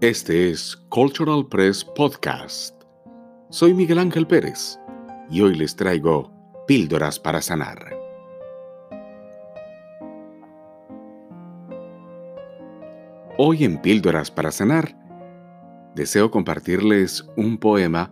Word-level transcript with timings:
Este 0.00 0.48
es 0.48 0.76
Cultural 0.88 1.46
Press 1.46 1.84
Podcast. 1.84 2.74
Soy 3.50 3.74
Miguel 3.74 3.98
Ángel 3.98 4.26
Pérez 4.26 4.78
y 5.28 5.42
hoy 5.42 5.54
les 5.54 5.76
traigo 5.76 6.32
píldoras 6.66 7.18
para 7.20 7.42
sanar. 7.42 7.94
Hoy 13.36 13.64
en 13.64 13.76
Píldoras 13.82 14.30
para 14.30 14.50
sanar, 14.50 14.96
deseo 15.94 16.30
compartirles 16.30 17.26
un 17.36 17.58
poema 17.58 18.10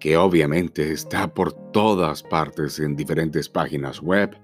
que 0.00 0.16
obviamente 0.16 0.90
está 0.90 1.32
por 1.32 1.52
todas 1.70 2.24
partes 2.24 2.80
en 2.80 2.96
diferentes 2.96 3.48
páginas 3.48 4.02
web, 4.02 4.36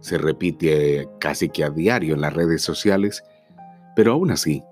se 0.00 0.18
repite 0.18 1.08
casi 1.18 1.48
que 1.48 1.64
a 1.64 1.70
diario 1.70 2.14
en 2.14 2.20
las 2.20 2.34
redes 2.34 2.60
sociales, 2.60 3.24
pero 3.96 4.12
aún 4.12 4.32
así 4.32 4.62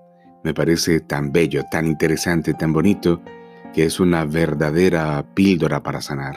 me 0.43 0.53
parece 0.53 0.99
tan 0.99 1.31
bello, 1.31 1.63
tan 1.69 1.87
interesante, 1.87 2.53
tan 2.53 2.73
bonito, 2.73 3.21
que 3.73 3.85
es 3.85 3.99
una 3.99 4.25
verdadera 4.25 5.25
píldora 5.33 5.83
para 5.83 6.01
sanar. 6.01 6.35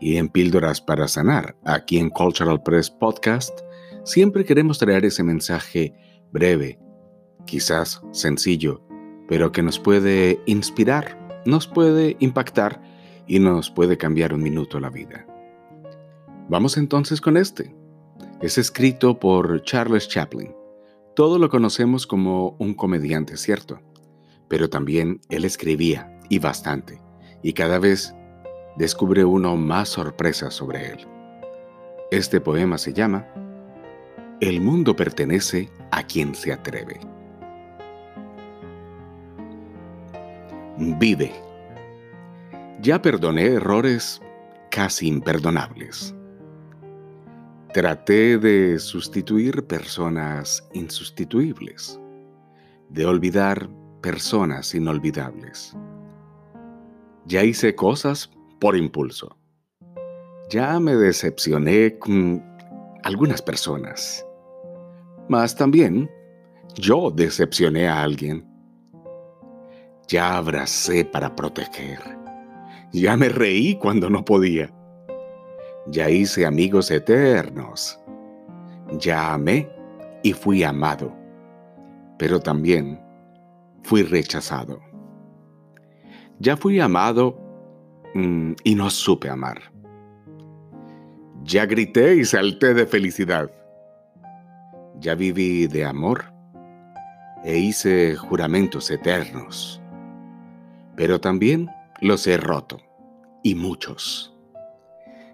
Y 0.00 0.16
en 0.16 0.28
Píldoras 0.28 0.80
para 0.80 1.08
Sanar, 1.08 1.56
aquí 1.64 1.98
en 1.98 2.10
Cultural 2.10 2.62
Press 2.62 2.90
Podcast, 2.90 3.58
siempre 4.04 4.44
queremos 4.44 4.78
traer 4.78 5.04
ese 5.04 5.22
mensaje 5.22 5.94
breve, 6.32 6.78
quizás 7.46 8.02
sencillo, 8.12 8.82
pero 9.28 9.52
que 9.52 9.62
nos 9.62 9.78
puede 9.78 10.40
inspirar, 10.46 11.18
nos 11.46 11.66
puede 11.66 12.16
impactar 12.18 12.82
y 13.26 13.38
nos 13.38 13.70
puede 13.70 13.96
cambiar 13.96 14.34
un 14.34 14.42
minuto 14.42 14.80
la 14.80 14.90
vida. 14.90 15.26
Vamos 16.48 16.76
entonces 16.76 17.20
con 17.20 17.36
este. 17.36 17.74
Es 18.42 18.58
escrito 18.58 19.18
por 19.18 19.62
Charles 19.62 20.08
Chaplin. 20.08 20.54
Todo 21.14 21.38
lo 21.38 21.48
conocemos 21.48 22.08
como 22.08 22.56
un 22.58 22.74
comediante, 22.74 23.36
¿cierto? 23.36 23.80
Pero 24.48 24.68
también 24.68 25.20
él 25.28 25.44
escribía, 25.44 26.18
y 26.28 26.40
bastante, 26.40 27.00
y 27.40 27.52
cada 27.52 27.78
vez 27.78 28.14
descubre 28.76 29.24
uno 29.24 29.56
más 29.56 29.90
sorpresas 29.90 30.54
sobre 30.54 30.90
él. 30.90 31.06
Este 32.10 32.40
poema 32.40 32.78
se 32.78 32.92
llama 32.92 33.28
El 34.40 34.60
mundo 34.60 34.96
pertenece 34.96 35.70
a 35.92 36.02
quien 36.02 36.34
se 36.34 36.52
atreve. 36.52 36.98
Vive. 40.76 41.32
Ya 42.80 43.00
perdoné 43.00 43.46
errores 43.46 44.20
casi 44.70 45.06
imperdonables. 45.06 46.12
Traté 47.74 48.38
de 48.38 48.78
sustituir 48.78 49.66
personas 49.66 50.64
insustituibles, 50.74 52.00
de 52.88 53.04
olvidar 53.04 53.68
personas 54.00 54.76
inolvidables. 54.76 55.76
Ya 57.26 57.42
hice 57.42 57.74
cosas 57.74 58.30
por 58.60 58.76
impulso. 58.76 59.36
Ya 60.50 60.78
me 60.78 60.94
decepcioné 60.94 61.98
con 61.98 62.44
algunas 63.02 63.42
personas. 63.42 64.24
Mas 65.28 65.56
también 65.56 66.08
yo 66.76 67.10
decepcioné 67.10 67.88
a 67.88 68.04
alguien. 68.04 68.46
Ya 70.06 70.36
abracé 70.36 71.04
para 71.04 71.34
proteger. 71.34 71.98
Ya 72.92 73.16
me 73.16 73.30
reí 73.30 73.76
cuando 73.80 74.08
no 74.08 74.24
podía. 74.24 74.72
Ya 75.86 76.08
hice 76.08 76.46
amigos 76.46 76.90
eternos. 76.90 78.00
Ya 78.98 79.34
amé 79.34 79.68
y 80.22 80.32
fui 80.32 80.62
amado. 80.62 81.12
Pero 82.18 82.40
también 82.40 83.00
fui 83.82 84.02
rechazado. 84.02 84.80
Ya 86.38 86.56
fui 86.56 86.80
amado 86.80 87.38
mm, 88.14 88.52
y 88.64 88.74
no 88.74 88.90
supe 88.90 89.28
amar. 89.28 89.60
Ya 91.42 91.66
grité 91.66 92.16
y 92.16 92.24
salté 92.24 92.72
de 92.72 92.86
felicidad. 92.86 93.50
Ya 95.00 95.14
viví 95.14 95.66
de 95.66 95.84
amor 95.84 96.24
e 97.44 97.58
hice 97.58 98.16
juramentos 98.16 98.90
eternos. 98.90 99.82
Pero 100.96 101.20
también 101.20 101.70
los 102.00 102.26
he 102.26 102.38
roto, 102.38 102.78
y 103.42 103.54
muchos. 103.54 104.33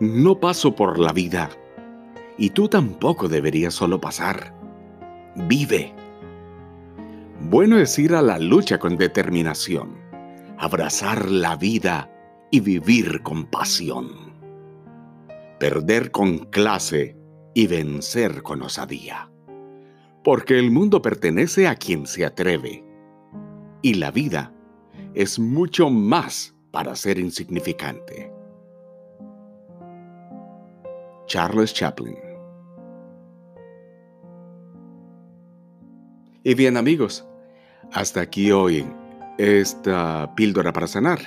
No 0.00 0.40
paso 0.40 0.74
por 0.74 0.98
la 0.98 1.12
vida 1.12 1.50
y 2.38 2.50
tú 2.50 2.68
tampoco 2.68 3.28
deberías 3.28 3.74
solo 3.74 4.00
pasar. 4.00 4.54
Vive. 5.48 5.94
Bueno 7.48 7.78
es 7.78 7.98
ir 7.98 8.14
a 8.14 8.22
la 8.22 8.38
lucha 8.38 8.78
con 8.78 8.96
determinación 8.96 10.00
abrazar 10.60 11.30
la 11.30 11.56
vida 11.56 12.10
y 12.50 12.60
vivir 12.60 13.22
con 13.22 13.46
pasión. 13.46 14.10
Perder 15.58 16.10
con 16.10 16.40
clase 16.50 17.16
y 17.54 17.66
vencer 17.66 18.42
con 18.42 18.60
osadía. 18.60 19.32
Porque 20.22 20.58
el 20.58 20.70
mundo 20.70 21.00
pertenece 21.00 21.66
a 21.66 21.76
quien 21.76 22.06
se 22.06 22.26
atreve. 22.26 22.84
Y 23.80 23.94
la 23.94 24.10
vida 24.10 24.52
es 25.14 25.38
mucho 25.38 25.88
más 25.88 26.54
para 26.70 26.94
ser 26.94 27.18
insignificante. 27.18 28.30
Charles 31.30 31.72
Chaplin 31.72 32.16
Y 36.42 36.54
bien 36.54 36.76
amigos, 36.76 37.24
hasta 37.92 38.22
aquí 38.22 38.50
hoy 38.50 38.84
esta 39.38 40.34
píldora 40.34 40.72
para 40.72 40.88
sanar 40.88 41.20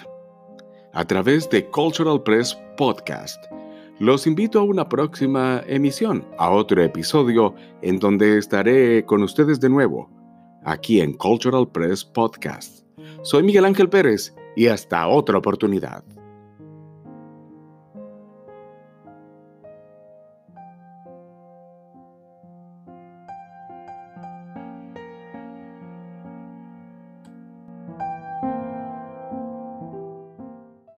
a 0.92 1.06
través 1.06 1.50
de 1.50 1.66
Cultural 1.70 2.22
Press 2.22 2.54
Podcast. 2.76 3.42
Los 4.00 4.28
invito 4.28 4.60
a 4.60 4.64
una 4.64 4.90
próxima 4.90 5.64
emisión, 5.68 6.28
a 6.38 6.50
otro 6.50 6.84
episodio 6.84 7.56
en 7.82 7.98
donde 7.98 8.38
estaré 8.40 9.06
con 9.06 9.24
ustedes 9.24 9.62
de 9.62 9.70
nuevo, 9.70 10.10
aquí 10.66 11.00
en 11.00 11.14
Cultural 11.14 11.72
Press 11.72 12.04
Podcast. 12.04 12.86
Soy 13.22 13.44
Miguel 13.44 13.64
Ángel 13.64 13.88
Pérez 13.88 14.36
y 14.58 14.68
hasta 14.68 15.08
otra 15.08 15.38
oportunidad. 15.38 16.04